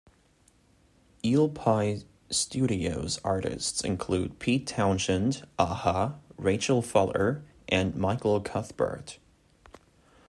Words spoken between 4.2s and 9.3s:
Pete Townshend, A-ha, Rachel Fuller and Michael Cuthbert.